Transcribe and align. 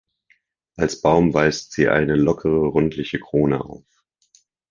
Als 0.77 0.99
Baum 0.99 1.31
weist 1.35 1.73
sie 1.73 1.87
eine 1.87 2.15
lockere, 2.15 2.65
rundliche 2.69 3.19
Krone 3.19 3.63
auf. 3.63 3.85